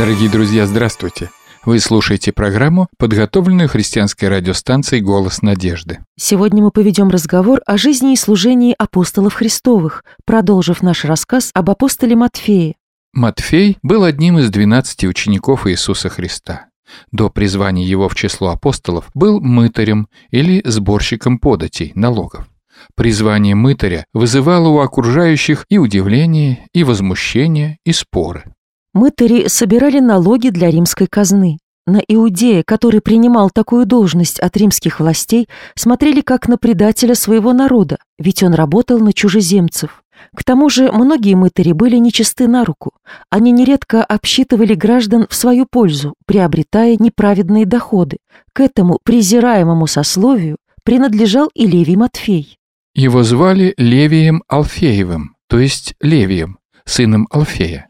[0.00, 1.30] Дорогие друзья, здравствуйте!
[1.66, 5.98] Вы слушаете программу, подготовленную христианской радиостанцией «Голос надежды».
[6.18, 12.16] Сегодня мы поведем разговор о жизни и служении апостолов Христовых, продолжив наш рассказ об апостоле
[12.16, 12.76] Матфее.
[13.12, 16.68] Матфей был одним из двенадцати учеников Иисуса Христа.
[17.12, 22.48] До призвания его в число апостолов был мытарем или сборщиком податей, налогов.
[22.94, 28.44] Призвание мытаря вызывало у окружающих и удивление, и возмущение, и споры.
[28.92, 31.58] Мытари собирали налоги для римской казны.
[31.86, 37.98] На Иудея, который принимал такую должность от римских властей, смотрели как на предателя своего народа,
[38.18, 40.02] ведь он работал на чужеземцев.
[40.36, 42.92] К тому же многие мытари были нечисты на руку.
[43.30, 48.18] Они нередко обсчитывали граждан в свою пользу, приобретая неправедные доходы.
[48.52, 52.58] К этому презираемому сословию принадлежал и Левий Матфей.
[52.94, 57.89] Его звали Левием Алфеевым, то есть Левием, сыном Алфея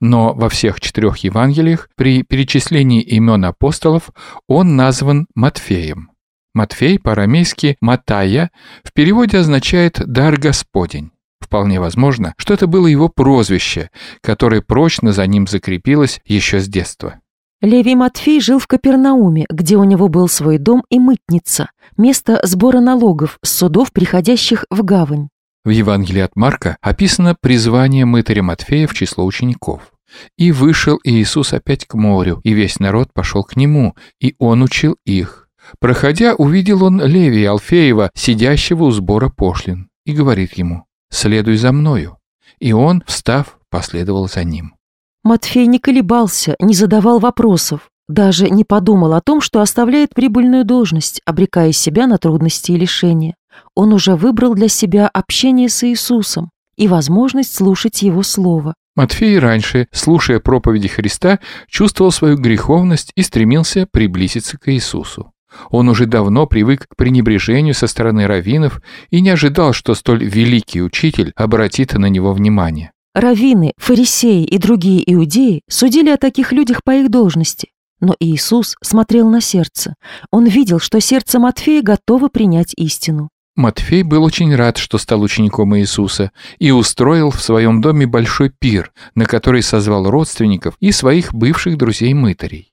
[0.00, 4.10] но во всех четырех Евангелиях при перечислении имен апостолов
[4.48, 6.10] он назван Матфеем.
[6.52, 8.50] Матфей по-арамейски «Матая»
[8.82, 11.12] в переводе означает «дар Господень».
[11.40, 13.90] Вполне возможно, что это было его прозвище,
[14.20, 17.20] которое прочно за ним закрепилось еще с детства.
[17.62, 22.80] Левий Матфей жил в Капернауме, где у него был свой дом и мытница, место сбора
[22.80, 25.28] налогов с судов, приходящих в гавань.
[25.62, 29.89] В Евангелии от Марка описано призвание мытаря Матфея в число учеников.
[30.36, 34.96] «И вышел Иисус опять к морю, и весь народ пошел к нему, и он учил
[35.04, 35.48] их.
[35.78, 42.18] Проходя, увидел он Левия Алфеева, сидящего у сбора пошлин, и говорит ему, «Следуй за мною».
[42.58, 44.74] И он, встав, последовал за ним.
[45.22, 51.20] Матфей не колебался, не задавал вопросов, даже не подумал о том, что оставляет прибыльную должность,
[51.24, 53.36] обрекая себя на трудности и лишения.
[53.74, 58.74] Он уже выбрал для себя общение с Иисусом и возможность слушать Его Слово.
[58.96, 65.32] Матфей раньше, слушая проповеди Христа, чувствовал свою греховность и стремился приблизиться к Иисусу.
[65.70, 68.80] Он уже давно привык к пренебрежению со стороны раввинов
[69.10, 72.92] и не ожидал, что столь великий учитель обратит на него внимание.
[73.14, 77.70] Раввины, фарисеи и другие иудеи судили о таких людях по их должности.
[78.00, 79.94] Но Иисус смотрел на сердце.
[80.30, 83.28] Он видел, что сердце Матфея готово принять истину.
[83.56, 88.92] Матфей был очень рад, что стал учеником Иисуса, и устроил в своем доме большой пир,
[89.14, 92.72] на который созвал родственников и своих бывших друзей-мытарей.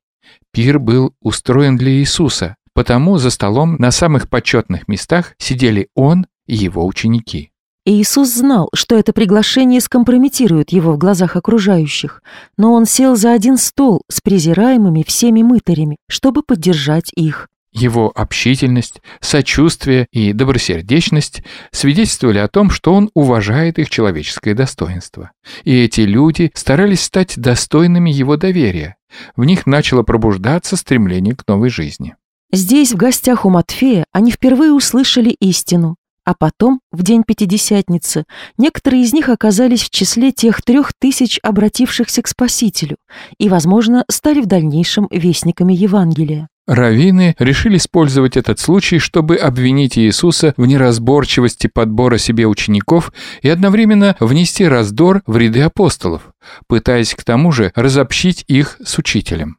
[0.51, 6.55] Пир был устроен для Иисуса, потому за столом на самых почетных местах сидели он и
[6.55, 7.51] его ученики.
[7.85, 12.21] Иисус знал, что это приглашение скомпрометирует его в глазах окружающих,
[12.57, 17.47] но он сел за один стол с презираемыми всеми мытарями, чтобы поддержать их.
[17.77, 25.31] Его общительность, сочувствие и добросердечность свидетельствовали о том, что он уважает их человеческое достоинство.
[25.63, 28.95] И эти люди старались стать достойными его доверия.
[29.35, 32.15] В них начало пробуждаться стремление к новой жизни.
[32.51, 35.97] Здесь, в гостях у Матфея, они впервые услышали истину.
[36.23, 38.25] А потом, в день Пятидесятницы,
[38.57, 42.97] некоторые из них оказались в числе тех трех тысяч обратившихся к Спасителю
[43.37, 46.49] и, возможно, стали в дальнейшем вестниками Евангелия.
[46.67, 54.17] Равины решили использовать этот случай, чтобы обвинить Иисуса в неразборчивости подбора себе учеников и одновременно
[54.19, 56.33] внести раздор в ряды апостолов,
[56.67, 59.57] пытаясь к тому же разобщить их с учителем.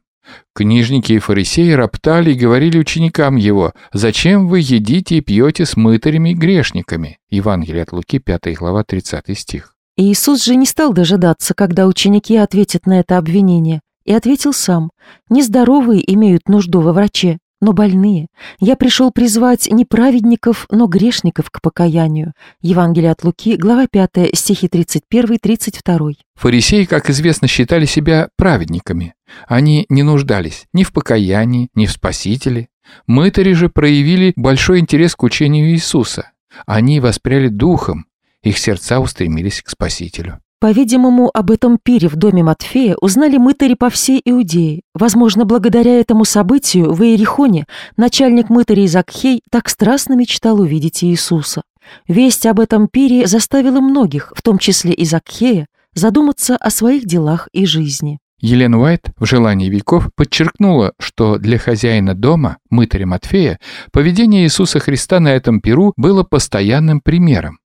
[0.53, 6.31] Книжники и фарисеи роптали и говорили ученикам его, «Зачем вы едите и пьете с мытарями
[6.31, 9.73] и грешниками?» Евангелие от Луки, 5 глава, 30 стих.
[9.97, 14.89] Иисус же не стал дожидаться, когда ученики ответят на это обвинение, и ответил сам,
[15.29, 18.25] «Нездоровые имеют нужду во враче, но больные.
[18.59, 22.33] Я пришел призвать не праведников, но грешников к покаянию».
[22.59, 26.15] Евангелие от Луки, глава 5, стихи 31-32.
[26.35, 29.13] Фарисеи, как известно, считали себя праведниками.
[29.47, 32.69] Они не нуждались ни в покаянии, ни в Спасителе.
[33.05, 36.31] Мытари же проявили большой интерес к учению Иисуса.
[36.65, 38.07] Они воспряли духом,
[38.41, 40.39] их сердца устремились к Спасителю.
[40.59, 44.81] По-видимому, об этом пире в доме Матфея узнали мытари по всей Иудее.
[44.93, 47.65] Возможно, благодаря этому событию в Иерихоне
[47.95, 51.61] начальник мытарей Закхей так страстно мечтал увидеть Иисуса.
[52.09, 57.47] Весть об этом пире заставила многих, в том числе и Закхея, задуматься о своих делах
[57.53, 58.19] и жизни.
[58.41, 63.59] Елена Уайт в «Желании веков» подчеркнула, что для хозяина дома, мытаря Матфея,
[63.91, 67.59] поведение Иисуса Христа на этом пиру было постоянным примером.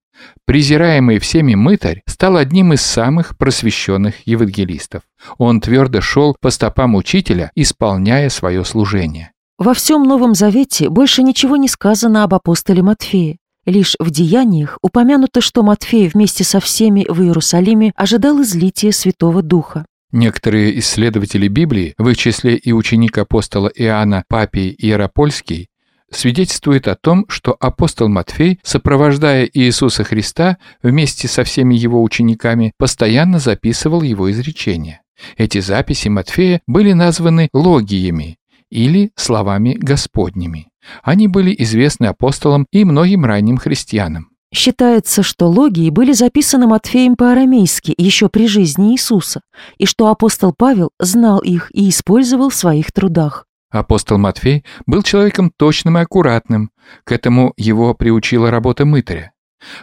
[0.46, 5.02] Презираемый всеми мытарь стал одним из самых просвещенных евангелистов.
[5.38, 9.32] Он твердо шел по стопам учителя, исполняя свое служение.
[9.58, 13.38] Во всем Новом Завете больше ничего не сказано об апостоле Матфее.
[13.66, 19.86] Лишь в деяниях упомянуто, что Матфей вместе со всеми в Иерусалиме ожидал излития Святого Духа.
[20.12, 25.68] Некоторые исследователи Библии, в их числе и ученик апостола Иоанна Папий Иеропольский,
[26.14, 33.38] свидетельствуют о том, что апостол Матфей, сопровождая Иисуса Христа вместе со всеми его учениками, постоянно
[33.38, 35.02] записывал его изречения.
[35.36, 38.38] Эти записи Матфея были названы логиями
[38.70, 40.68] или словами Господними.
[41.02, 44.28] Они были известны апостолам и многим ранним христианам.
[44.52, 49.40] Считается, что логии были записаны Матфеем по-арамейски еще при жизни Иисуса,
[49.78, 53.46] и что апостол Павел знал их и использовал в своих трудах.
[53.74, 56.70] Апостол Матфей был человеком точным и аккуратным,
[57.02, 59.32] к этому его приучила работа мытаря.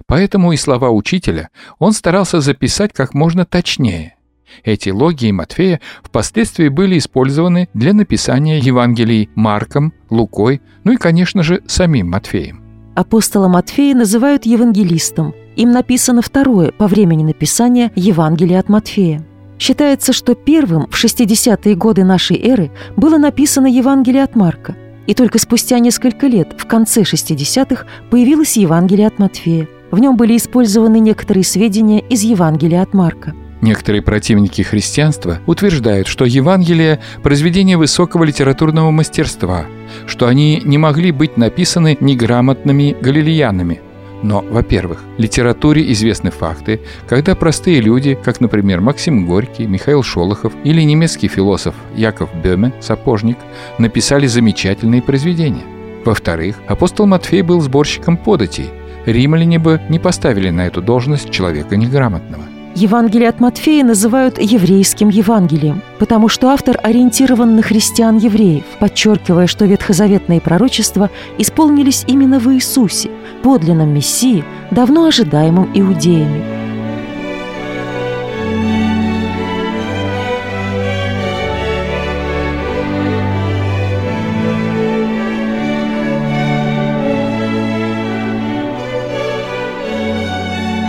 [0.05, 4.15] Поэтому и слова учителя он старался записать как можно точнее.
[4.63, 11.61] Эти логии Матфея впоследствии были использованы для написания Евангелий Марком, Лукой, ну и, конечно же,
[11.67, 12.63] самим Матфеем.
[12.95, 15.33] Апостола Матфея называют евангелистом.
[15.57, 19.25] Им написано второе по времени написания Евангелия от Матфея.
[19.61, 24.75] Считается, что первым в 60-е годы нашей эры было написано Евангелие от Марка,
[25.05, 29.67] и только спустя несколько лет, в конце 60-х, появилось Евангелие от Матфея.
[29.91, 33.35] В нем были использованы некоторые сведения из Евангелия от Марка.
[33.61, 39.67] Некоторые противники христианства утверждают, что Евангелие– произведение высокого литературного мастерства,
[40.07, 43.79] что они не могли быть написаны неграмотными галилеянами.
[44.23, 50.81] Но, во-первых, литературе известны факты, когда простые люди, как, например, Максим Горький, Михаил Шолохов или
[50.81, 53.37] немецкий философ Яков Бёме, сапожник,
[53.79, 55.63] написали замечательные произведения.
[56.05, 58.69] Во-вторых, апостол Матфей был сборщиком податей.
[59.05, 62.43] Римляне бы не поставили на эту должность человека неграмотного.
[62.75, 70.39] Евангелие от Матфея называют еврейским Евангелием, потому что автор ориентирован на христиан-евреев, подчеркивая, что ветхозаветные
[70.39, 73.11] пророчества исполнились именно в Иисусе,
[73.43, 76.61] подлинном Мессии, давно ожидаемом иудеями.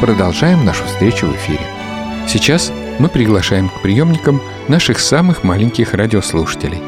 [0.01, 1.72] Продолжаем нашу встречу в эфире.
[2.33, 6.79] Сейчас мы приглашаем к приемникам наших самых маленьких радиослушателей.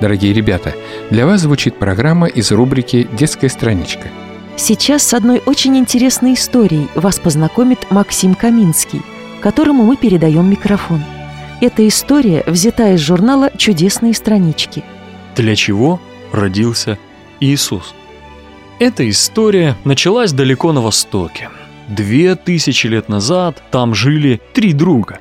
[0.00, 0.74] Дорогие ребята,
[1.10, 4.08] для вас звучит программа из рубрики «Детская страничка».
[4.56, 9.02] Сейчас с одной очень интересной историей вас познакомит Максим Каминский,
[9.42, 11.04] которому мы передаем микрофон.
[11.60, 14.82] Эта история взята из журнала «Чудесные странички».
[15.36, 16.00] Для чего
[16.32, 16.96] родился
[17.40, 17.94] Иисус?
[18.78, 21.50] Эта история началась далеко на Востоке–
[21.88, 25.20] Две тысячи лет назад там жили три друга.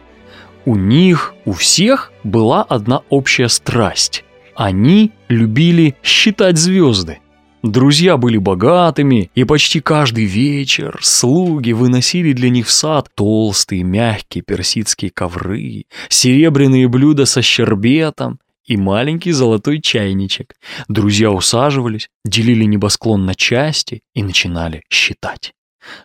[0.66, 4.24] У них, у всех была одна общая страсть.
[4.56, 7.20] Они любили считать звезды.
[7.62, 14.44] Друзья были богатыми, и почти каждый вечер слуги выносили для них в сад толстые мягкие
[14.44, 20.56] персидские ковры, серебряные блюда со щербетом и маленький золотой чайничек.
[20.88, 25.54] Друзья усаживались, делили небосклон на части и начинали считать.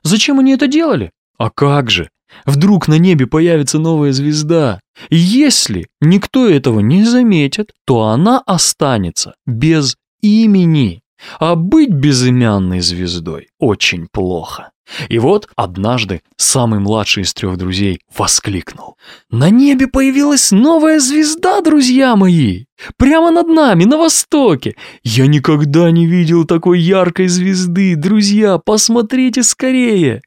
[0.02, 1.10] Зачем они это делали?
[1.38, 2.10] А как же?
[2.44, 4.80] Вдруг на небе появится новая звезда.
[5.10, 10.99] Если никто этого не заметит, то она останется без имени.
[11.38, 14.70] А быть безымянной звездой очень плохо.
[15.08, 18.96] И вот однажды самый младший из трех друзей воскликнул.
[19.30, 22.64] «На небе появилась новая звезда, друзья мои!
[22.96, 24.74] Прямо над нами, на востоке!
[25.02, 27.94] Я никогда не видел такой яркой звезды!
[27.94, 30.22] Друзья, посмотрите скорее!»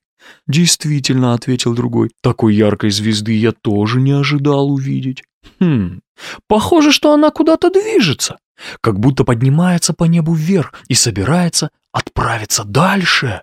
[0.48, 5.24] «Действительно»,— ответил другой,— «такой яркой звезды я тоже не ожидал увидеть».
[5.60, 6.02] «Хм,
[6.48, 8.38] похоже, что она куда-то движется,
[8.82, 13.42] как будто поднимается по небу вверх и собирается отправиться дальше».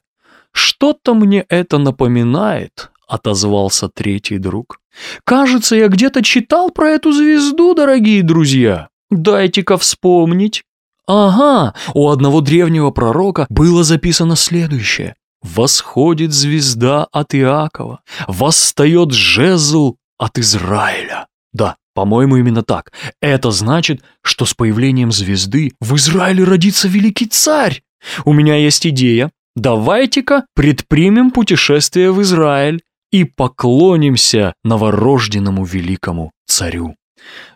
[0.52, 4.80] «Что-то мне это напоминает»,— отозвался третий друг.
[5.24, 8.88] «Кажется, я где-то читал про эту звезду, дорогие друзья.
[9.10, 10.64] Дайте-ка вспомнить».
[11.06, 15.14] Ага, у одного древнего пророка было записано следующее.
[15.42, 21.26] «Восходит звезда от Иакова, восстает жезл от Израиля».
[21.52, 22.92] Да, по-моему, именно так.
[23.20, 27.82] Это значит, что с появлением звезды в Израиле родится великий царь.
[28.24, 36.94] У меня есть идея давайте-ка предпримем путешествие в Израиль и поклонимся новорожденному великому царю.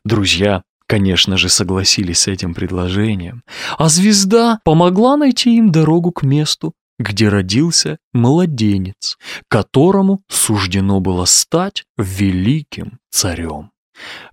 [0.05, 3.43] Друзья, конечно же, согласились с этим предложением,
[3.79, 9.17] а звезда помогла найти им дорогу к месту, где родился младенец,
[9.49, 13.71] которому суждено было стать великим царем.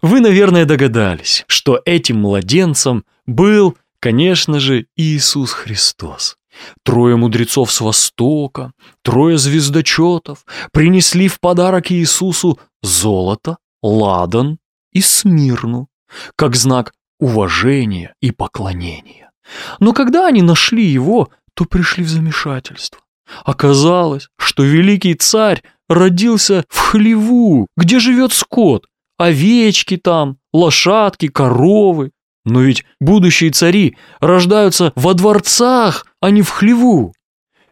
[0.02, 6.38] Вы, наверное, догадались, что этим младенцем был, конечно же, Иисус Христос.
[6.84, 14.60] Трое мудрецов с Востока, трое звездочетов принесли в подарок Иисусу золото, ладан
[14.92, 15.88] и Смирну,
[16.36, 19.32] как знак уважения и поклонения.
[19.80, 23.00] Но когда они нашли его, то пришли в замешательство.
[23.46, 28.88] Оказалось, что великий царь родился в хлеву, где живет скот,
[29.22, 32.12] овечки там, лошадки, коровы.
[32.44, 37.14] Но ведь будущие цари рождаются во дворцах, а не в хлеву.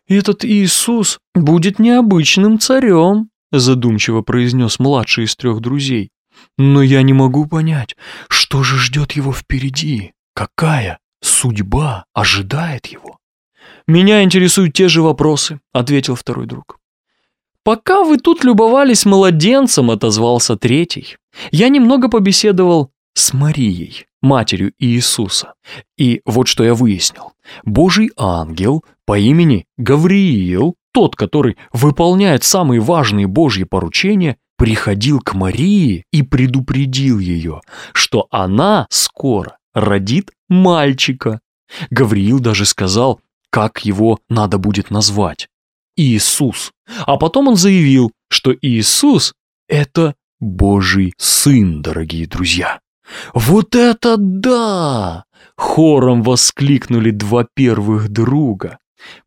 [0.08, 6.10] Этот Иисус будет необычным царем, задумчиво произнес младший из трех друзей.
[6.58, 7.96] Но я не могу понять,
[8.27, 13.18] что же ждет его впереди, какая судьба ожидает его.
[13.88, 16.78] «Меня интересуют те же вопросы»,— ответил второй друг.
[17.69, 21.17] «Пока вы тут любовались младенцем»,— отозвался третий,
[21.51, 25.53] «я немного побеседовал с Марией, матерью Иисуса.
[25.95, 27.33] И вот что я выяснил.
[27.63, 36.05] Божий ангел по имени Гавриил, тот, который выполняет самые важные Божьи поручения, приходил к Марии
[36.11, 37.61] и предупредил ее,
[37.93, 41.39] что она скоро родит мальчика.
[41.91, 43.21] Гавриил даже сказал,
[43.51, 45.49] как его надо будет назвать.
[46.00, 46.72] Иисус.
[47.06, 49.34] А потом он заявил, что Иисус–
[49.68, 52.79] это Божий Сын, дорогие друзья.
[53.34, 55.25] «Вот это да!»–
[55.58, 58.77] хором воскликнули два первых друга.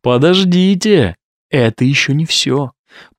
[0.01, 1.15] «Подождите,
[1.51, 2.71] это еще не все».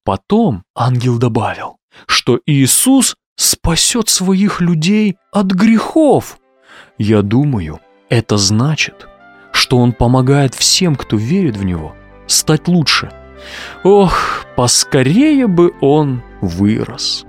[0.05, 6.39] Потом ангел добавил, что Иисус спасет своих людей от грехов.
[6.99, 9.09] Я думаю, это значит,
[9.53, 11.95] что Он помогает всем, кто верит в Него,
[12.27, 13.11] стать лучше.
[13.83, 17.27] Ох, поскорее бы Он вырос.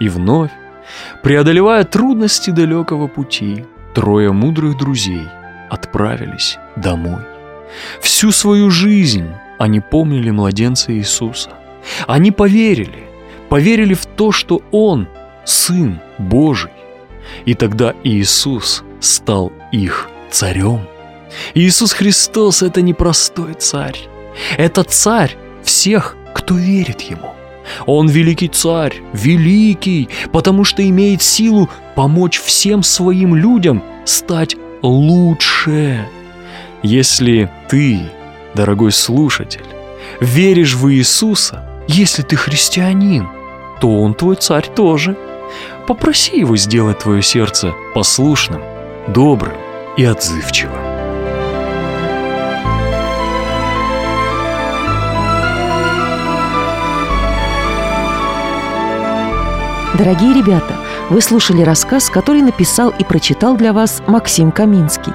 [0.00, 0.50] И вновь,
[1.22, 3.64] преодолевая трудности далекого пути,
[3.94, 5.26] трое мудрых друзей
[5.68, 7.22] отправились домой.
[8.00, 9.28] Всю свою жизнь
[9.58, 11.50] они помнили младенца Иисуса.
[12.06, 13.04] Они поверили,
[13.48, 15.08] поверили в то, что Он–
[15.44, 16.70] Сын Божий.
[17.44, 20.80] И тогда Иисус стал их царем.
[21.54, 23.98] Иисус Христос– это не простой царь.
[24.56, 25.36] Это царь
[25.70, 27.34] всех, кто верит Ему.
[27.86, 36.08] Он великий царь, великий, потому что имеет силу помочь всем своим людям стать лучше.
[36.82, 38.00] Если ты,
[38.54, 39.64] дорогой слушатель,
[40.20, 43.28] веришь в Иисуса, если ты христианин,
[43.80, 45.16] то Он твой царь тоже.
[45.86, 48.62] Попроси Его сделать твое сердце послушным,
[49.08, 49.54] добрым
[49.96, 50.89] и отзывчивым.
[60.00, 60.78] Дорогие ребята,
[61.10, 65.12] вы слушали рассказ, который написал и прочитал для вас Максим Каминский.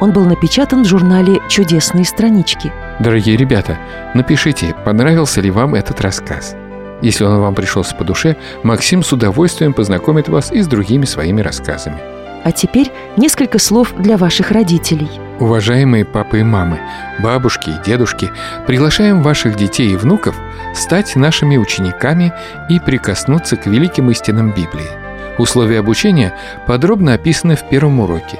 [0.00, 2.72] Он был напечатан в журнале «Чудесные странички».
[2.98, 3.78] Дорогие ребята,
[4.12, 6.56] напишите, понравился ли вам этот рассказ.
[7.00, 11.40] Если он вам пришелся по душе, Максим с удовольствием познакомит вас и с другими своими
[11.40, 12.00] рассказами.
[12.42, 15.12] А теперь несколько слов для ваших родителей.
[15.40, 16.78] Уважаемые папы и мамы,
[17.18, 18.30] бабушки и дедушки,
[18.66, 20.36] приглашаем ваших детей и внуков
[20.74, 22.32] стать нашими учениками
[22.68, 24.88] и прикоснуться к великим истинам Библии.
[25.36, 26.34] Условия обучения
[26.68, 28.38] подробно описаны в первом уроке.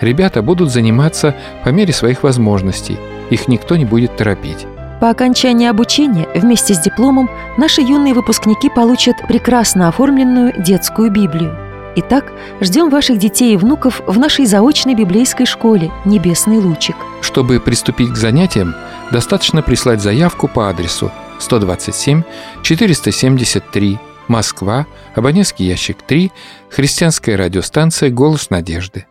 [0.00, 1.34] Ребята будут заниматься
[1.64, 2.96] по мере своих возможностей.
[3.30, 4.66] Их никто не будет торопить.
[5.00, 11.65] По окончании обучения вместе с дипломом наши юные выпускники получат прекрасно оформленную детскую Библию.
[11.98, 16.94] Итак, ждем ваших детей и внуков в нашей заочной библейской школе «Небесный лучик».
[17.22, 18.74] Чтобы приступить к занятиям,
[19.10, 22.22] достаточно прислать заявку по адресу 127
[22.62, 23.98] 473
[24.28, 26.30] Москва, абонентский ящик 3,
[26.68, 29.06] христианская радиостанция «Голос надежды».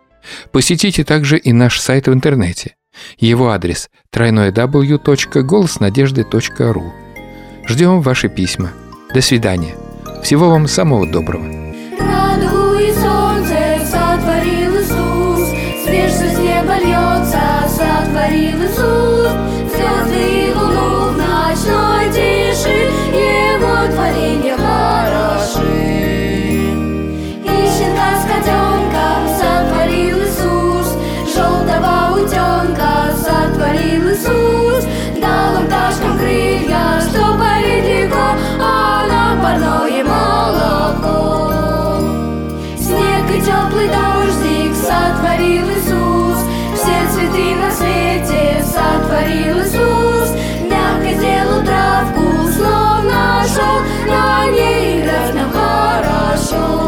[0.52, 2.76] Посетите также и наш сайт в интернете.
[3.18, 6.94] Его адрес www.голоснадежды.ру
[7.68, 8.70] Ждем ваши письма.
[9.12, 9.74] До свидания.
[10.22, 11.65] Всего вам самого доброго.
[18.26, 19.36] горіли Иисус, уст,
[19.72, 25.62] зв'язки луну значно тіши, Его творение хороши.
[27.44, 30.98] І щенка з котенком сотворили Иисус, уст,
[31.36, 34.84] Желтого утенка сотворили Иисус,
[35.22, 38.26] дал Дала пташкам крылья, что полетliko,
[38.62, 39.85] а на парной
[49.16, 50.36] творил Иисус,
[50.70, 56.85] мягко сделал травку, словно шел, на ней играть нам хорошо.